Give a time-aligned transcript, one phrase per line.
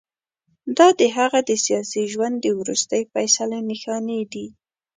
[0.77, 4.47] دا د هغه د سیاسي ژوند د وروستۍ فیصلې نښانې دي.